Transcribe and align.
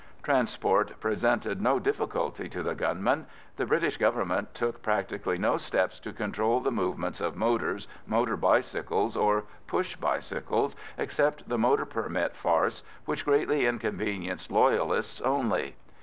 Transport 0.23 0.99
presented 0.99 1.61
no 1.61 1.77
difficulty 1.77 2.49
to 2.49 2.63
the 2.63 2.73
gunmen. 2.73 3.27
The 3.57 3.67
British 3.67 3.97
Government 3.97 4.51
took 4.55 4.81
practically 4.81 5.37
no 5.37 5.57
steps 5.57 5.99
to 5.99 6.11
control 6.11 6.59
the 6.59 6.71
movements 6.71 7.21
of 7.21 7.35
motors, 7.35 7.87
motor 8.07 8.35
bicycles, 8.35 9.15
or 9.15 9.43
push 9.67 9.95
bicycles, 9.97 10.75
except 10.97 11.47
the 11.47 11.59
motor 11.59 11.85
permit 11.85 12.35
farce, 12.35 12.81
which 13.05 13.25
greatly 13.25 13.67
inconvenienced 13.67 14.49
Loyalists 14.49 15.21
only. 15.21 15.75